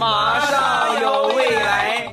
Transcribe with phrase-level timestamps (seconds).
[0.00, 2.10] 马上有未来。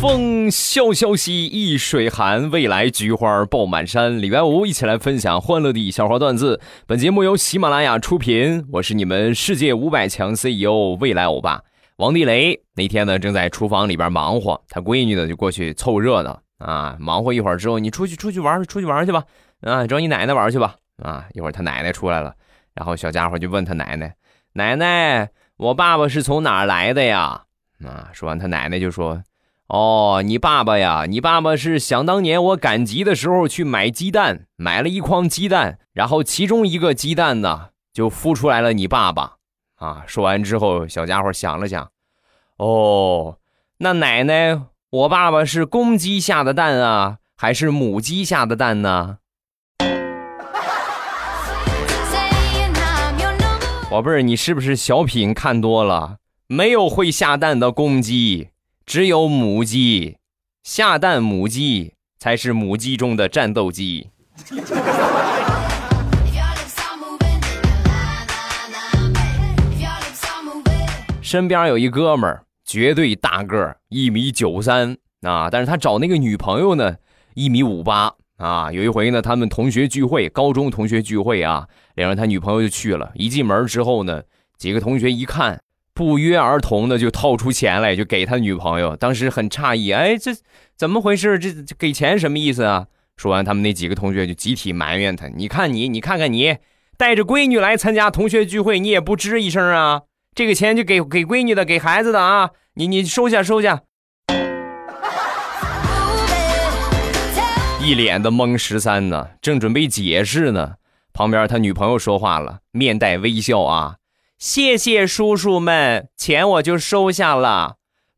[0.00, 4.20] 风萧萧兮易水寒，未来菊花爆满山。
[4.20, 6.60] 礼拜五一起来分享欢乐的小花段子。
[6.88, 11.60] 本节目由喜马拉雅出品，我是你们世界五百强 CEO 未来欧巴
[11.98, 12.60] 王地雷。
[12.74, 16.96] 那天呢，正在厨房里边忙活，他闺女呢就过去凑热闹啊。
[17.00, 19.24] 忙活一会儿之后，你出去出去玩，出去玩去吧。
[19.62, 20.76] 啊，找你奶奶玩去吧。
[21.02, 22.34] 啊，一会儿他奶奶出来了，
[22.74, 24.14] 然后小家伙就问他奶奶
[24.54, 27.42] ：“奶奶，我爸爸是从哪来的呀？”
[27.84, 29.22] 啊，说完他奶奶就说。
[29.68, 39.36] 哦，你爸爸呀，你爸爸是想当年我赶集的时候去买鸡蛋，买了一筐鸡蛋，然后其中一个鸡蛋呢就孵出来了你爸爸。
[39.76, 41.88] 啊，说完之后，小家伙想了想，
[42.56, 43.38] 哦，
[43.78, 44.60] 那奶奶，
[44.92, 49.18] 我爸爸是公鸡下的蛋啊，还是母鸡下的蛋呢？
[53.88, 56.16] 宝贝儿，你是不是小品看多了？
[56.48, 58.48] 没有会下蛋的公鸡。
[58.84, 60.16] 只有母鸡
[60.64, 64.10] 下蛋，母鸡才是母鸡中的战斗机。
[71.22, 76.98] 身边有一哥们儿，绝对大个儿，一米九三啊，但是他找那个女朋友呢，
[77.34, 78.70] 一米五八啊。
[78.70, 83.10] 有一回呢，他们同学聚会，高中同学聚会啊，连着他女朋友就去了。
[83.16, 84.22] 一进门之后呢，
[84.56, 85.60] 几个同学一看。
[85.94, 88.94] 不约而同的就掏出钱来，就给他女朋友。
[88.94, 90.30] 当时很诧异，哎，这
[90.76, 91.40] 怎么回事？
[91.40, 92.86] 这给钱什么意思啊？
[93.16, 96.56] 说完，他们那几个同学就集体埋怨他：“你看你，你看看你，
[96.96, 100.02] 带着闺女来参加同学聚会，你也不吱一声啊！
[100.40, 102.52] 这个钱就给给闺女的，给孩子的啊！
[102.72, 103.82] 你你收下收下。
[107.78, 110.76] ”一脸的懵十三呢，正准备解释呢，
[111.12, 113.96] 旁边他女朋友说话了，面带微笑啊。
[114.38, 117.74] 谢谢叔叔们，钱我就收下了。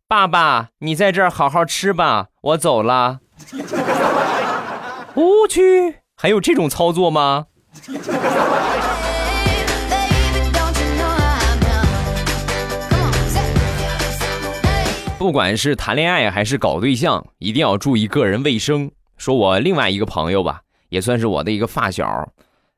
[0.06, 3.18] 爸爸，你在这儿好好吃吧，我走了。
[5.14, 7.46] 我去，还有这种操作吗？
[15.22, 18.90] 不管是谈恋爱还是搞对象，一定要注意个人卫生。
[19.16, 22.28] 说我另外一个朋友吧，也算是我的一个发小。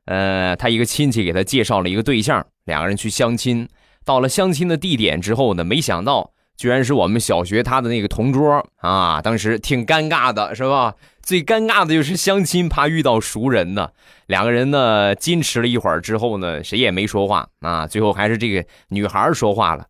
[0.05, 3.67] 呃，他一个亲戚给他介绍了一个对象，两个人去相亲。
[4.03, 9.19] 到了相亲的地点之后呢，没想到居然是我们小学他的那个同桌啊！
[9.23, 10.93] 当时挺尴尬的，是吧？
[11.23, 13.89] 最尴尬的就是相亲，怕遇到熟人呢。
[14.27, 17.87] 两个人呢，矜持了一会儿之后呢，谁也没说话啊。
[17.87, 19.87] 最后还是这个女孩说话了：“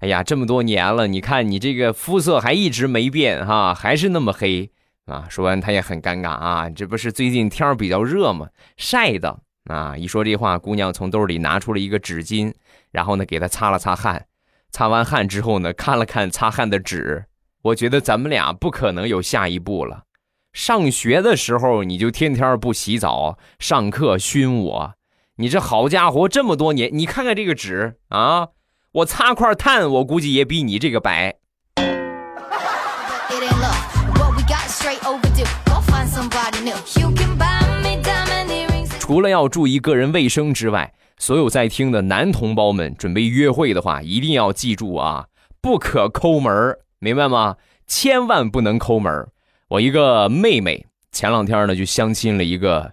[0.00, 4.70] 哎呀，这么多年了，你看你这个肤色还一直没变哈，还是那么黑
[5.06, 8.48] 啊！”说完，他也很尴尬啊，这不是最近天儿比较热吗？
[8.76, 9.40] 晒的。
[9.70, 9.96] 啊！
[9.96, 12.52] 一说这话，姑娘从兜里拿出了一个纸巾，
[12.90, 14.26] 然后呢，给他擦了擦汗。
[14.70, 17.24] 擦完汗之后呢，看了看擦汗的纸，
[17.62, 20.02] 我觉得咱们俩不可能有下一步了。
[20.52, 24.94] 上学的时候你就天天不洗澡，上课熏我。
[25.36, 28.48] 你这好家伙，这么多年，你看看这个纸啊，
[28.94, 31.34] 我擦块炭，我估计也比你这个白。
[39.00, 45.26] 除了要注意个人卫生之外，所有在听的男同胞们准备约会的话，一定要记住啊，
[45.60, 47.56] 不可抠门明白吗？
[47.88, 49.26] 千万不能抠门
[49.66, 52.92] 我一个妹妹前两天呢就相亲了一个，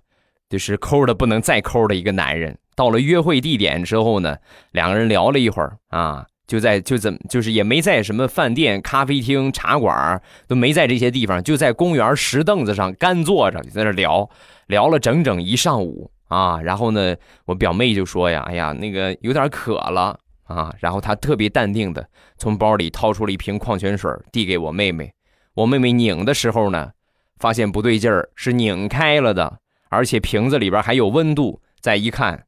[0.49, 2.57] 就是抠的不能再抠的一个男人。
[2.81, 4.35] 到了约会地点之后呢，
[4.71, 14.27] 两个人聊了一会儿啊，就在就怎么就是也没在什么饭店、咖啡厅、茶馆都没在这些地方，就在公园石凳子上干坐着，在那聊。
[14.65, 17.15] 聊了整整一上午啊，然后呢，
[17.45, 22.03] 我表妹就说呀：“哎呀，那个有点渴了啊。”然后她特别淡定的
[22.39, 25.13] 从包里掏出了一瓶矿泉水，递给我妹妹。
[25.53, 26.89] 我妹妹拧的时候呢，
[27.37, 29.59] 发现不对劲儿，是拧开了的，
[29.89, 31.61] 而且瓶子里边还有温度。
[31.81, 32.43] 再一看，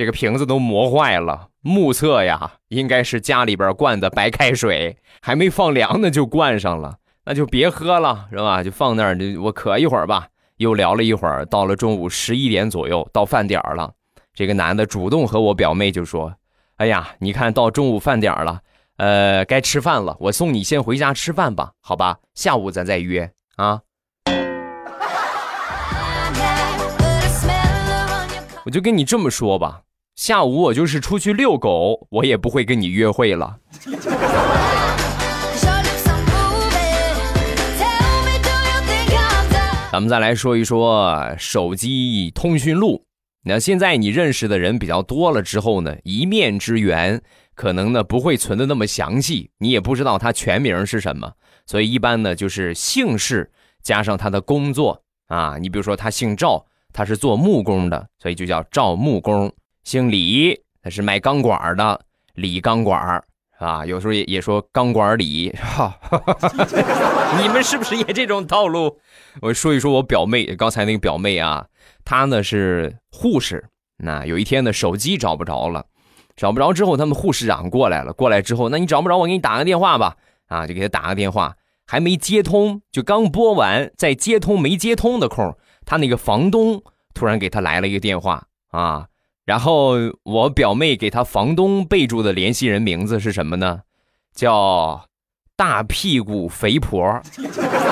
[0.00, 8.62] 这个瓶子都磨坏了，目测呀，应该是家里边灌的白开水，还没放凉呢就灌上了，那就别喝了，是吧？
[8.62, 10.26] 就放那儿，就我渴一会儿吧。
[10.56, 13.92] 又聊了一会儿，到了中午十一点左右，到饭点了。
[14.32, 16.34] 这个男的主动和我表妹就说
[16.80, 18.58] ：“哎呀，你看到中午饭点了，
[18.96, 22.16] 呃，该吃饭了，我送你先回家吃饭吧，好吧？
[22.34, 23.82] 下午咱再约啊。
[28.64, 29.82] ”我就跟你这么说吧，
[30.20, 33.56] 下午我就是出去遛狗，我也不会跟你约会了。
[39.90, 43.02] 咱们再来说一说手机通讯录。
[43.44, 47.22] 那现在你认识的人比较多了之后呢，一面之缘
[47.54, 51.32] 可能呢不会存的那么详细，你也不知道他全名是什么，
[51.64, 53.50] 所以一般呢就是姓氏
[53.82, 55.56] 加上他的工作啊。
[55.58, 59.48] 你比如说他姓赵，他是做木工的，所以就叫赵木工；
[59.84, 62.00] 姓李，他是卖钢管的，
[62.34, 63.22] 李钢管
[63.58, 63.84] 啊。
[63.84, 65.98] 有时候也也说钢管李，哈，
[67.42, 68.98] 你们是不是也这种套路？
[69.42, 71.66] 我说一说我表妹，刚才那个表妹啊。
[72.04, 73.64] 她呢是护士，
[73.98, 75.84] 那有一天呢手机找不着了，
[76.34, 80.16] 找不着之后，他们护士长过来了，过来之后，那你找不着，我给你打个电话吧，
[80.48, 81.54] 啊，就给他打个电话，
[81.86, 85.54] 还没接通，就刚拨完，在接通没接通的空，
[85.84, 86.82] 他那个房东
[87.12, 89.06] 突然给他来了一个电话啊，
[89.50, 93.80] 然后我表妹给她房东备注的联系人名字是什么呢？
[94.32, 95.06] 叫
[95.56, 97.20] 大屁股肥婆，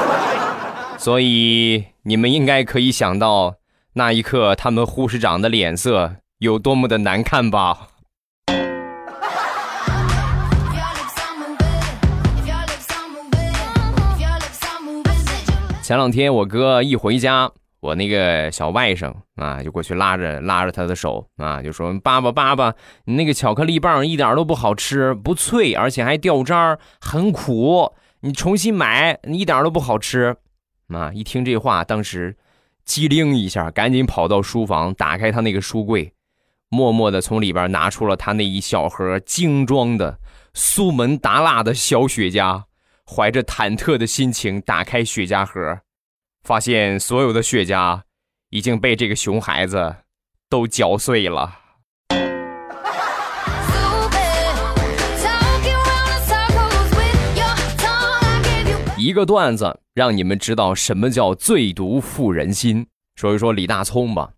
[0.96, 3.56] 所以你们应该可以想到。
[3.94, 7.88] 那一刻，他们护士长的脸色有多么的难看吧？
[15.82, 27.94] 前两天我哥一回家，我那个小外甥啊，就过去拉着拉着他的手啊，就说：“爸爸，爸爸，你那个巧克力棒一点都不好吃，不脆，而且还掉渣，很苦。
[28.20, 30.36] 你重新买，你一点都不好吃。”
[30.92, 32.36] 啊，一听这话，当时。
[32.84, 36.14] 机灵一下，赶紧跑到书房，打开他那个书柜，
[36.70, 40.18] 默默的从里边拿出了他那一小盒精装的
[40.54, 42.62] 苏门答腊的小雪茄，
[43.04, 45.80] 怀着忐忑的心情打开雪茄盒，
[46.44, 48.00] 发现所有的雪茄
[48.50, 49.96] 已经被这个熊孩子
[50.48, 51.60] 都嚼碎了。
[58.96, 62.86] 一个段子让你们知道什么叫最毒妇人心。
[63.14, 64.30] 说一说李大聪吧，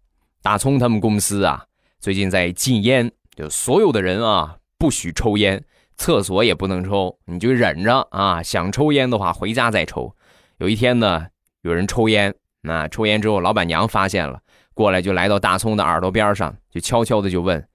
[0.43, 1.65] 大聪他们公司啊，
[1.99, 5.65] 最近在禁烟，就所有的人啊不许抽烟，
[5.97, 8.43] 厕所也不能抽，你就忍着啊。
[8.43, 10.15] 想抽烟的话，回家再抽。
[10.59, 11.27] 有一天呢，
[11.63, 14.41] 有人抽烟，那抽烟之后，老板娘发现了，
[14.75, 17.67] 过来就来到大葱的耳朵边上，就悄悄的就问：“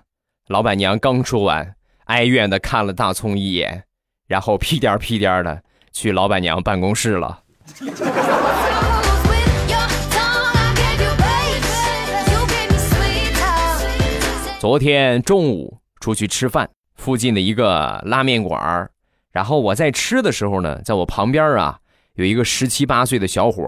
[0.48, 1.76] 老板娘刚说完，
[2.06, 3.84] 哀怨的看了大葱一眼，
[4.26, 5.62] 然后屁颠屁颠的
[5.92, 7.42] 去老板娘办公室了。
[14.58, 16.68] 昨天中午出去吃饭，
[17.04, 18.90] 附近的一个拉面馆
[19.30, 21.78] 然后我在吃的时候呢，在我旁边啊，
[22.14, 23.62] 有一个十七八岁的小伙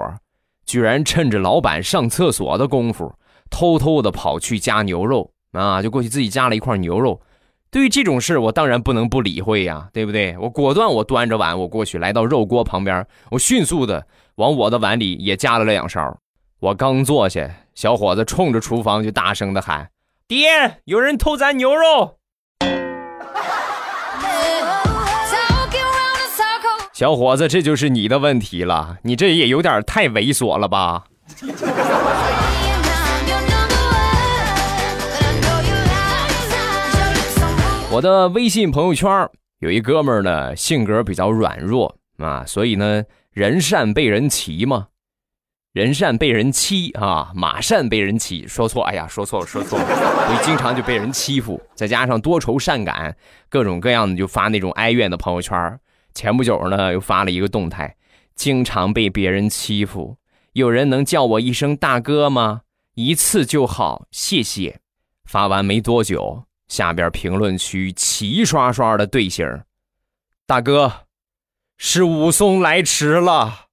[0.64, 3.14] 居然趁着老板上厕所的功夫。
[3.50, 7.20] 偷偷的跑去夹牛肉啊，就过去自己夹了一块牛肉。
[7.70, 10.36] 对于这种事，我当然不能不理会呀，对不对？
[10.38, 14.06] 我果断，我端着碗，我过去来到肉锅旁边，我迅速的
[14.36, 16.18] 往我的碗里也加了两勺。
[16.58, 19.90] 我刚坐下，小伙子冲着厨房就大声的喊
[20.26, 22.16] ：“爹，有人偷咱牛肉！”
[26.92, 31.04] 小伙子，这就是你的问题了，你这也有点太猥琐了吧？
[37.90, 39.28] 我的微信朋友圈
[39.58, 43.02] 有一哥们呢，性格比较软弱啊，所以呢，
[43.32, 44.86] 人善被人欺嘛，
[45.76, 53.14] 人善被人欺啊，马善被人欺，说错，哎呀，说错了，说错了，所以经常就被人欺负，再加上多愁善感，
[53.50, 55.78] 各种各样的就发那种哀怨的朋友圈。
[56.14, 57.94] 前不久呢，又发了一个动态，
[58.34, 60.16] 经常被别人欺负，
[60.54, 62.62] 有人能叫我一声大哥吗？
[62.94, 64.80] 一次就好，谢谢。
[65.26, 66.44] 发完没多久。
[66.68, 69.46] 下边评论区齐刷刷的队形，
[70.46, 70.90] 大哥，
[71.76, 73.65] 是武松来迟了。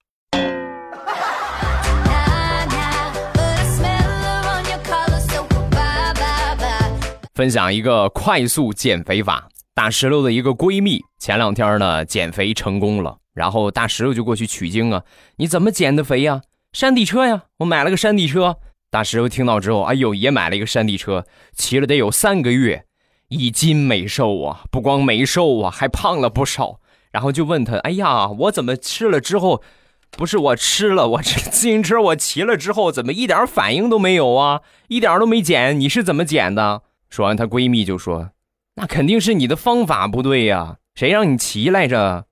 [7.33, 15.03] 分享一个快速减肥法，大石榴的一个闺蜜前两天呢减肥成功了，然后大石榴就过去取经啊，
[15.37, 16.41] 你怎么减的肥呀？
[16.73, 18.57] 山地车呀，我买了个山地车。
[18.91, 21.25] 大石头听到之后，哎呦，也买了一个山地车，
[21.55, 22.85] 骑了得有三个月，
[23.29, 24.65] 一斤没瘦啊！
[24.69, 26.79] 不光没瘦啊，还胖了不少。
[27.11, 29.63] 然后就问他：“哎呀，我怎么吃了之后，
[30.11, 34.61] 不是我吃了，我这自行车我骑了之后，怎么一点反应都没有啊？
[34.89, 38.31] 一点都没减，你是怎么减的？”说完，她闺蜜就说
[38.73, 42.25] ：“那肯定是你的方法不对呀，谁让你骑来着？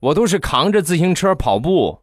[0.00, 1.98] 我都是扛着自行车跑步。”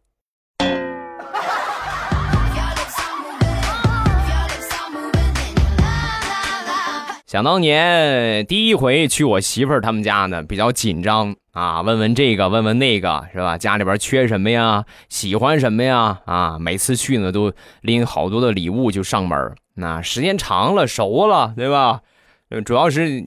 [7.26, 13.58] 想当年第一回去我媳妇儿他们家呢，比较紧张啊，问问这个，问问那个，是吧？
[13.58, 14.84] 家里边缺什么呀？
[15.08, 16.20] 喜欢什么呀？
[16.26, 22.02] 啊，每次去呢都拎好多的礼物就上门那时间长了，熟了，对吧？
[22.64, 23.24] 主要是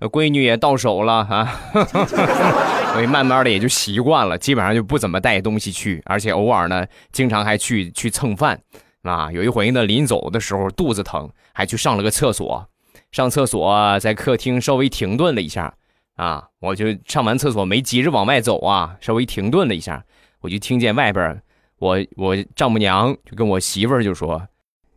[0.00, 1.60] 闺女也到手了啊，
[2.94, 8.60] 所以慢慢的也就习惯了，基本上就不怎么带东西去，而且偶尔呢，经常还去去蹭饭
[9.02, 9.30] 啊。
[9.30, 12.68] 有一回呢，临走的时候肚子疼，还去上了个厕所。
[13.12, 15.74] 上厕所，在客厅稍微停顿了一下，
[16.16, 20.02] 啊，我就上完厕所没急着往外走啊，稍微停顿了一下，
[20.40, 21.42] 我就听见外边，
[21.78, 24.48] 我我丈母娘就跟我媳妇就说：“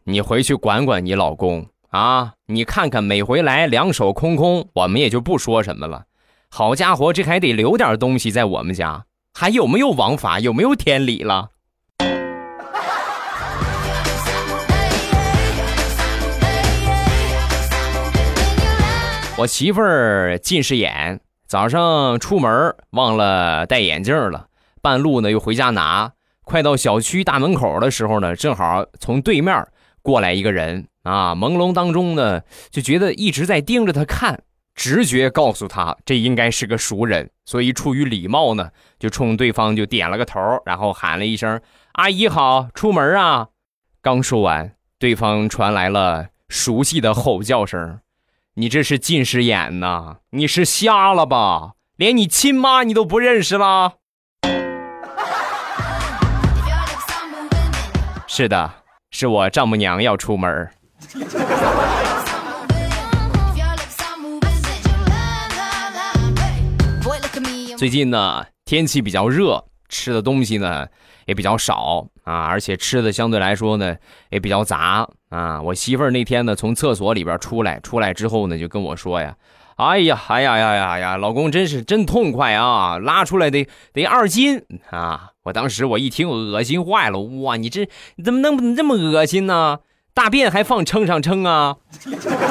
[0.06, 6.04] 你回去管管你老公啊，你看看每回来两手空空，我们也就不说什么了。
[6.50, 10.42] 好家伙，这还得留点东西在我们家，还有没有王法？
[10.42, 11.52] 有没有天理了？”
[19.38, 24.48] 我媳妇儿近视眼，早上出门忘了戴眼镜了，
[24.82, 26.12] 半路呢又回家拿，
[26.44, 29.66] 快到小区大门口的时候呢，正好从对面
[30.02, 34.42] 过来一个人啊，朦胧当中呢就觉得一直在盯着他看，
[34.74, 41.62] 直觉告诉他这应该是个熟人，所以出于礼貌呢，就冲对方就点了个头，然后喊了一声
[41.94, 43.50] “阿姨好”，出门啊。
[44.02, 48.00] 刚说完，对方传来了熟悉的吼叫声。
[48.56, 50.18] 你这是近视眼呐？
[50.32, 51.74] 你是瞎了吧？
[51.98, 53.94] 连你亲妈你都不认识了？
[58.28, 58.74] 是的，
[59.12, 60.70] 是我丈母娘要出门。
[67.78, 70.88] 最近呢，天气比较热，吃的东西呢
[71.26, 73.96] 也比较少啊，而且吃的相对来说呢
[74.30, 75.08] 也比较杂。
[75.30, 79.36] 啊，我媳妇儿那天呢，从厕所里边出来，出来之后呢，就跟我说呀
[79.76, 89.80] ：“哎呀，哎呀呀呀呀，老公真是真痛快啊，拉出来得得二斤啊！”我当时我一听，恶心坏了，哇，你这你怎么能这么恶心呢？
[90.16, 91.76] 大便还放秤上称啊！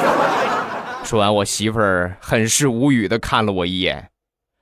[1.03, 4.11] 说完，我媳妇儿很是无语的看了我一眼。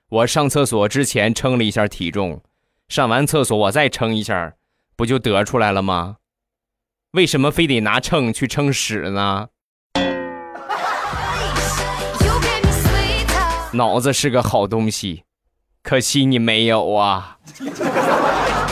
[0.08, 2.42] 我上厕所之前称了一下体重，
[2.88, 4.54] 上完厕所我再称一下，
[4.96, 6.16] 不就得出来了吗？
[7.12, 9.48] 为什么非得拿秤去称屎呢？
[13.74, 15.24] 脑子是个好东西，
[15.82, 17.36] 可惜你没有啊。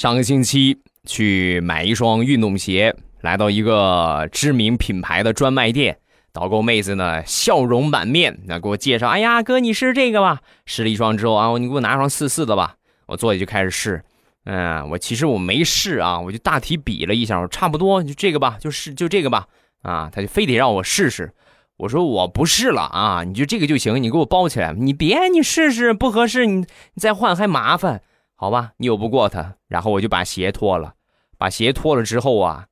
[0.00, 5.98] 上个星期去买一双运动鞋，来到一个知名品牌的专卖店，
[6.32, 10.40] 导购妹子呢笑容满面，那给我介绍，哎呀哥，你试试这个吧。
[10.64, 12.76] 试了一双之后啊，你给我拿双四四的吧。
[13.08, 14.02] 我坐下就开始试，
[14.46, 19.48] 嗯，我其实我没试啊，我就大体比了一下，我差不多就这个吧，就是就这个吧，
[19.82, 21.30] 啊，他就非得让我试试，
[21.76, 26.66] 我说我不试了啊，你就这个就行，你给我包起来，你别你试试不合适，你你
[26.98, 28.00] 再换还麻烦，
[28.40, 30.94] 好吧，拗不过他，然后我就把鞋脱了，
[31.36, 32.68] 把鞋脱了之后啊，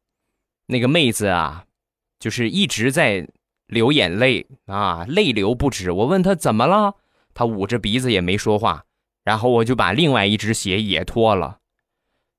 [0.69, 1.67] 那个妹子啊，
[2.19, 3.29] 就是一直在
[3.67, 6.95] 流眼泪啊，泪流不止，我问她怎么了，
[7.35, 8.85] 她捂着鼻子也没说话。
[9.25, 11.59] 然后我就把另外一只鞋也脱了，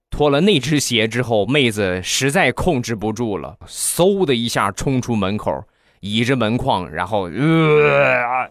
[0.09, 5.65] 脱了那只鞋之后，妹子实在控制不住了，嗖的一下冲出门口，
[5.99, 8.49] 倚着门框，然后，呃，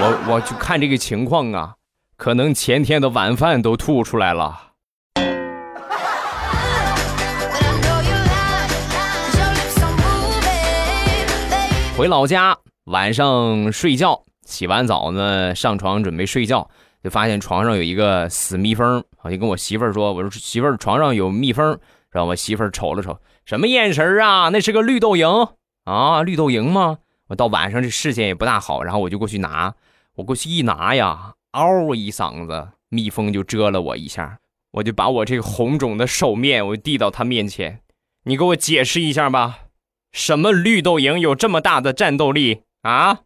[0.00, 1.76] 我我就看这个情况啊，
[2.20, 4.72] 可能前天的晚饭都吐出来了。
[11.96, 16.68] 回老家晚上睡觉，洗完澡呢，上床准备睡觉。
[17.02, 21.80] 就发现床上有一个死蜜蜂，我就跟我媳妇儿说：“我说媳妇儿，床上有蜜蜂。”
[22.12, 24.50] 让我媳妇儿瞅了瞅，什么眼神啊？
[24.50, 25.52] 那是个绿豆蝇
[25.84, 26.98] 啊，绿豆蝇吗？
[27.28, 29.72] 我到晚上这视线也不大好，然后我就过去拿，
[30.16, 34.38] 我过去一拿呀，嗷一嗓子，蜜蜂就蛰了我一下，
[34.70, 37.80] 我就把我这个红肿的手面，我递到他面前，
[38.22, 39.58] 你给我解释一下吧，
[40.12, 43.22] 什么绿豆蝇有这么大的战斗力啊？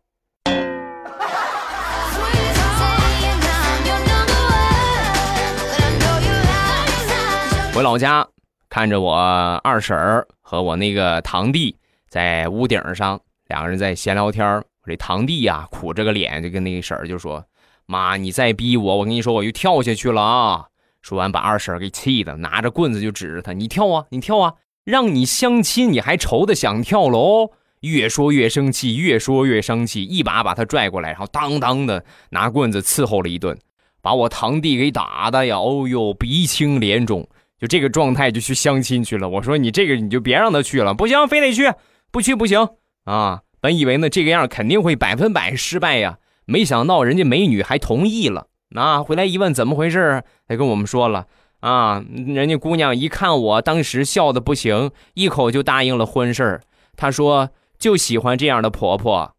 [7.75, 8.27] 回老家，
[8.71, 9.15] 看着我
[9.63, 11.77] 二婶儿和我那个堂弟
[12.09, 17.45] 在屋顶上两个人在闲聊天我这堂弟呀，苦着个脸就跟那个婶儿就说
[17.87, 20.67] ：“妈，你再逼我，我跟你说我就跳下去了啊！”
[21.03, 24.55] 说完把二婶给气的，拿着棍子就指着他：“你跳啊，你跳啊！
[24.85, 27.51] 让你相亲你还愁的想跳楼？”
[27.81, 33.59] 越说越生气，越说越生气，一把把他拽过来，然后当当的拿棍子伺候了一顿，
[34.01, 35.59] 把我堂弟给打的呀！
[35.59, 37.29] 哦呦，鼻青脸肿，
[37.61, 39.29] 就这个状态就去相亲去了。
[39.29, 41.71] 我说你这个你就别让他去了，不行，非得去，
[42.11, 42.67] 不去不行
[43.05, 43.43] 啊！
[43.61, 48.47] 本以为呢这个样肯定会百分百失败呀，没想到人家美女还同意了。
[48.75, 51.27] 啊，回来一问怎么回事，他跟我们说了
[51.61, 56.61] 啊，人家姑娘一看我当时笑的不行，一口就答应了婚事儿。
[56.97, 57.51] 她说。
[57.77, 59.35] 就喜欢这样的婆婆。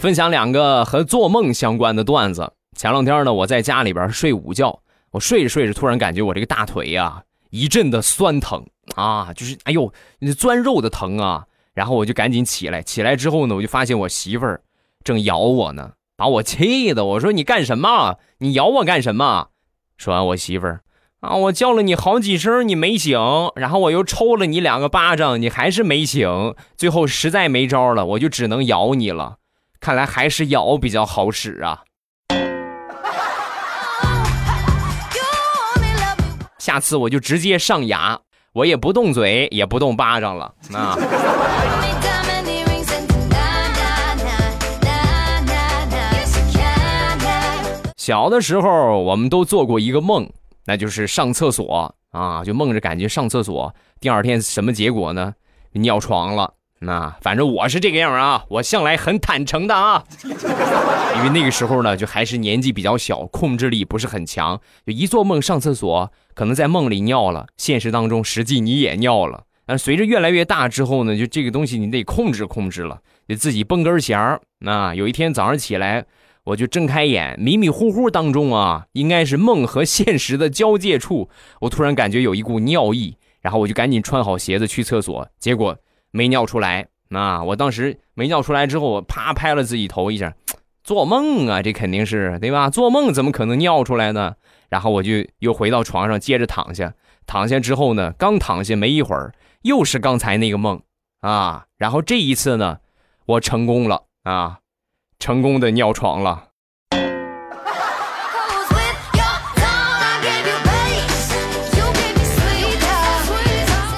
[0.00, 2.52] 分享两个和做梦相关的段子。
[2.76, 4.80] 前两天呢，我在家里边睡午觉，
[5.12, 8.66] 我睡着睡着，突然感觉我这个大腿呀一阵的酸疼
[8.96, 11.46] 啊，就是哎呦，那钻肉的疼啊。
[11.72, 14.62] 然后我就赶紧起来，起来之后呢，我就发现我媳妇儿
[15.04, 17.04] 正咬我呢，把我气的。
[17.04, 18.18] 我说你干什么？
[18.38, 19.48] 你咬我干什么？
[19.96, 20.80] 说完，我媳妇儿
[21.20, 23.18] 啊，我叫了你好几声，你没醒，
[23.54, 29.36] 然后我又抽了你两个巴掌，你还是没醒，最后实在没招了，我就只能咬你了。
[29.78, 31.84] 看来还是咬比较好使啊。
[36.60, 38.20] 下次我就直接上牙，
[38.52, 40.94] 我也不动嘴，也不动巴掌了 啊。
[47.96, 50.28] 小的时候，我们都做过一个梦，
[50.66, 55.32] 那就是上厕所啊，就梦着感觉上厕所，第二天什么结果呢？
[55.72, 56.52] 尿床了。
[56.82, 60.02] 那反正我是这个样啊，我向来很坦诚的啊。
[61.16, 66.10] 因为那个时候呢，就还是年纪比较小，控制力不是很强，就一做梦上厕所，
[66.40, 69.44] 可能在梦里尿了，现实当中实际你也尿了。
[69.66, 74.40] 但随着越来越大之后呢，就这个东西你得控制控制了，得自己绷根弦儿。
[74.60, 76.06] 那有一天早上起来。
[76.44, 81.28] 我就睁开眼，迷迷糊糊当中啊，应该是梦和现实的交界处，
[81.60, 85.76] 我突然感觉有一股尿意，然后我就赶紧穿好鞋子去厕所，结果
[86.10, 86.86] 没尿出来。
[87.10, 90.34] 那我当时没尿出来之后，我啪拍了自己头一下，
[90.82, 92.70] 做梦啊，这肯定是对吧？
[92.70, 94.34] 做梦怎么可能尿出来呢？
[94.68, 96.94] 然后我就又回到床上接着躺下，
[97.26, 100.80] 躺下之后呢，刚躺下没一会儿，又是刚才那个梦
[101.20, 102.78] 啊，然后这一次呢，
[103.26, 104.58] 我成功了啊。
[105.22, 106.44] 成功的尿床了。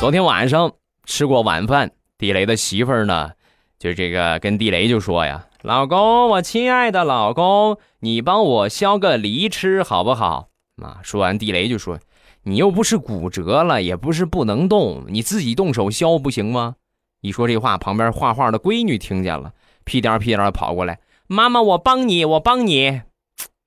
[0.00, 0.72] 昨天晚上
[1.04, 3.30] 吃过晚饭，地雷的媳妇儿呢，
[3.78, 10.48] 就这个跟地雷就说呀：“老公，我亲爱的老公，你帮我削个梨吃好不好？”
[10.82, 12.00] 啊，说完地雷就说
[12.42, 16.74] ：“你又不是骨折了，也不是不能动，你自己动手削不行吗？”
[17.22, 19.52] 一说这话，旁边画画的闺女听见了，
[19.84, 20.98] 屁颠屁颠跑过来。
[21.28, 23.02] 妈妈，我帮你，我帮你。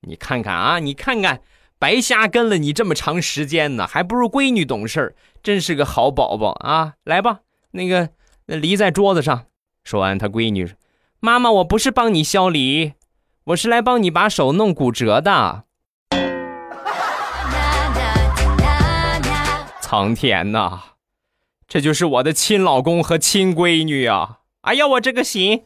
[0.02, 1.40] 你看看啊，你看看，
[1.78, 6.92] 白瞎跟了你这么长时间呢，还不如闺女懂事儿，真是个好宝宝啊！
[7.04, 8.10] 来吧，那个
[8.44, 9.46] 那梨在桌子上。
[9.82, 10.70] 说完，他闺女
[11.26, 12.92] 妈妈，我不是帮你削梨，
[13.46, 15.64] 我是来帮你把手弄骨折的。”
[19.82, 20.82] 苍天呐，
[21.66, 24.38] 这就是我的亲老公和亲闺女啊！
[24.60, 25.64] 哎呀，我这个心。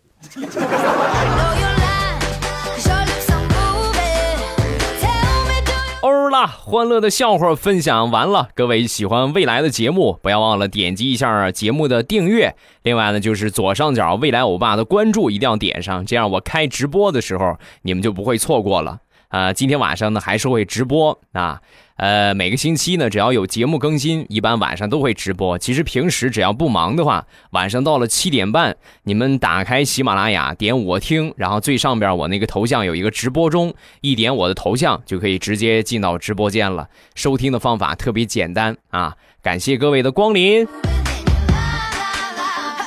[6.46, 12.54] 欢乐的笑话分享完了，各位喜欢未来的节目，不要忘了点击一下节目的订阅。
[12.82, 18.98] 另外呢，就是左上角未来欧巴的关注一定要点上，这样我开直播的时候你们就不会错过了。
[19.28, 21.60] 啊，今天晚上呢还是会直播啊。
[22.00, 25.58] 呃，每个星期呢，只要有节目更新，一般晚上都会直播。
[25.58, 36.88] 其实平时只要不忙的话，晚上到了七点半，你们打开喜马拉雅，点我听，然后最上边我那个头像有一个直播中，一点我的头像就可以直接进到直播间了。
[37.14, 40.66] 收听的方法特别简单啊，感谢各位的光临。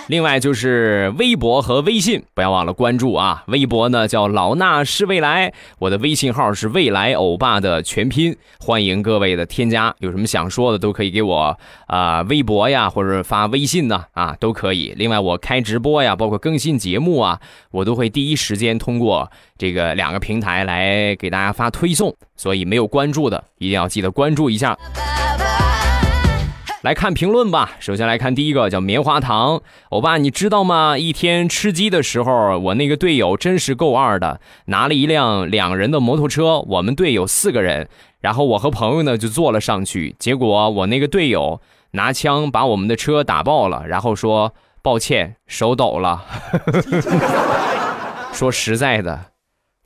[0.08, 3.44] 另外就是微博和微信，不要忘了关注啊！
[3.48, 9.96] 微博呢叫老衲是未来，我的微信号是未来欧巴的全拼，欢迎各位的添加。
[10.00, 14.94] 有什么想说的都可以给我啊微博呀，或者发微信呢啊都可以。
[14.98, 17.40] 另外我开直播呀，包括更新节目啊，
[17.72, 24.78] 我都会第一时间通过这个两个平台来给大家发推送，所以没有关注的一定要记得关注一下。
[26.84, 27.78] 来看评论吧。
[27.80, 30.98] 首先来看第一个，叫棉花糖欧巴，你知道吗？
[30.98, 37.88] 一天吃鸡的时候，我那个队友真是够二的，拿了一辆两人的摩托车，我们队有四个人，
[38.20, 46.26] 然后我和朋友呢就坐了上去，结果我那个队友拿枪把我们的车打爆了，然后说抱歉，手抖了。
[48.34, 49.28] 说实在的，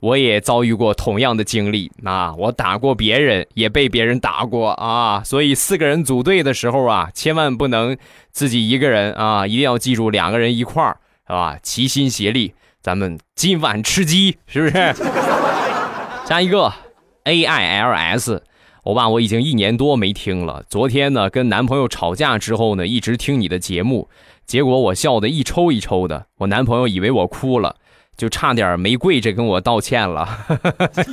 [0.00, 7.96] 我也遭遇过同样的经历啊，我打过别人，也被别人打过啊，所以四个人组队的时候啊，千万不能
[8.30, 11.58] 自己一个人啊，一定要记住两个人一块儿，是吧？
[11.62, 14.94] 齐心协力，咱们今晚吃鸡，是不是？
[16.26, 16.72] 下一个。
[17.24, 18.42] A I L S，
[18.84, 20.64] 欧巴，我已经一年多没听了。
[20.70, 24.08] 昨天呢，跟男朋友吵架之后呢，一直听你的节目，
[24.46, 26.24] 结果我笑得一抽一抽的。
[26.38, 27.76] 我男朋友以为我哭了，
[28.18, 30.28] 就差点没跪着跟我道歉了。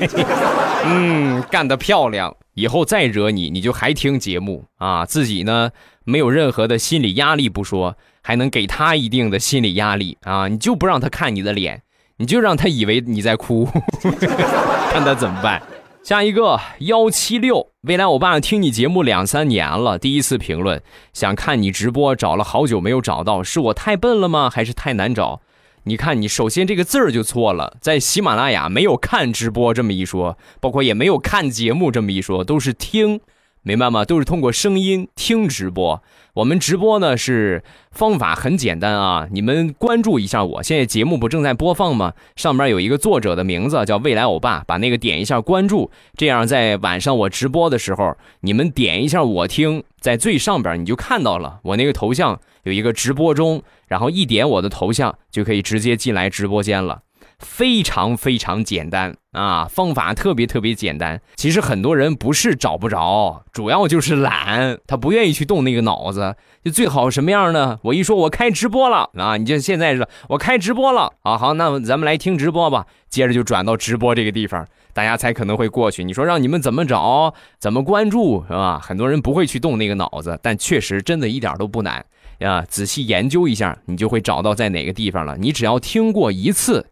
[0.84, 2.36] 嗯，干得漂亮！
[2.56, 5.06] 以后再惹你，你就还听节目啊？
[5.06, 5.72] 自己呢，
[6.04, 10.48] 没有任何的心理压力不说，还能给他一定的心理压力啊？
[10.48, 11.82] 你就不让他看你的脸，
[12.18, 13.65] 你就让他以为你在哭，
[14.91, 15.62] 看他怎么办？
[16.04, 20.82] 下一个幺七六，未来我爸听你节目两三年了，第一次评论，
[21.13, 24.50] 想看你直播，找了好久没有找到，是我太笨了吗？
[24.50, 25.41] 还是太难找？
[25.88, 33.21] 你看，你首先这个字儿就错了，在喜马拉雅没有看直播这么一说，包括也没有看节目这么一说，都是听。
[33.67, 34.06] 明白吗？
[34.06, 36.04] 都是通过声音听直播。
[36.36, 40.62] 我们直播呢是方法很简单啊，你们关注一下我。
[40.62, 42.13] 现在节目不正在播放吗？
[42.36, 57.01] 上面有一个作者的名字叫未来欧巴，把那个点一下关注，这样在晚上我直播的时候，你们点一下我听，在最上边你就看到了我那个头像有一个直播中，然后一点我的头像就可以直接进来直播间了。
[57.39, 61.21] 非常非常简单啊，方法特别特别简单。
[61.36, 66.36] 其实很多人不是找不着，主要就是懒，他不愿意去动那个脑子。
[66.63, 67.78] 就最好什么样呢？
[67.84, 72.86] 我一说我开直播了啊，你就现在是我开直播了啊，好，那咱们来听直播吧。
[73.10, 76.04] 接着就转到直播这个地方，大家才可能会过去。
[76.04, 78.80] 你说让你们怎么找，怎么关注，是吧？
[78.82, 82.04] 很多人不会去动那个脑子，但确实真的一点都不难
[82.39, 82.62] 啊。
[82.67, 85.38] 仔细研究一下，你就会找到在哪个地方了。
[85.38, 86.88] 你只要听过一次。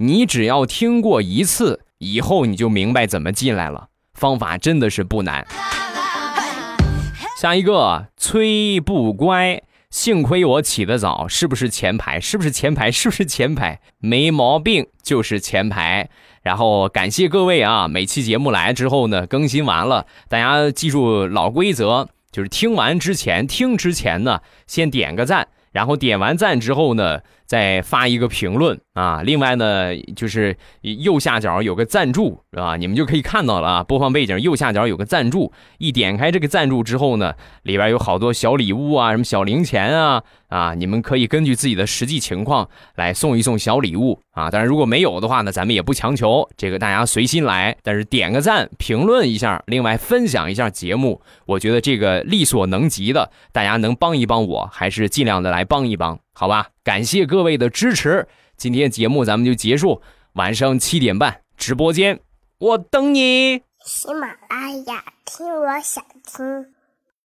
[0.00, 3.88] 你只要听过一次，以后你就明白怎么进来了。
[4.14, 5.44] 方法真的是不难。
[7.36, 12.20] 下一个崔不乖，幸亏我起得早，是不是前排？
[12.20, 12.92] 是不是前排？
[12.92, 13.80] 是不是前排？
[13.98, 16.08] 没毛病，就是前排。
[16.42, 27.20] 然后感谢各位啊，每期节目来之后呢，更新完了，大家记住老规则，就是听完之前，听之前呢，先点个赞，然后点完赞之后呢。
[27.48, 29.22] 再发一个评论啊！
[29.24, 32.76] 另外呢，就是右下角有个赞助，是吧？
[32.76, 33.82] 你们就可以看到了啊。
[33.82, 37.32] 播放背景右下角有个赞助，一点开这个赞助之后呢，
[37.62, 40.74] 里边有好多小礼物啊，什么小零钱啊啊！
[40.74, 44.50] 你们可以根据自己的实际情况来送一送小礼物啊。
[44.50, 47.74] 但是，如果没有的话呢，咱们也不强求，这个大家随心来。
[47.82, 56.18] 但是点个赞，评论一下，另外分享一下节目，我觉得这个力所能及的，大家能帮一帮我，还是尽量的来帮一帮。
[56.38, 58.28] 好吧，感谢各位的支持。
[58.56, 60.00] 今天节目咱们就结束，
[60.34, 62.20] 晚上七点半直播间，
[62.58, 63.62] 我等你。
[63.84, 66.77] 喜马拉雅听，我想听。